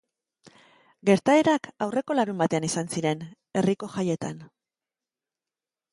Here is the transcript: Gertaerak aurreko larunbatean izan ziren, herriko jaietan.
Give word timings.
Gertaerak 1.09 1.69
aurreko 1.87 2.17
larunbatean 2.19 2.67
izan 2.69 2.91
ziren, 2.97 3.23
herriko 3.61 3.93
jaietan. 3.99 4.45